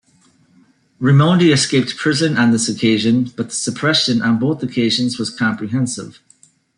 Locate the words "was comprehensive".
5.19-6.19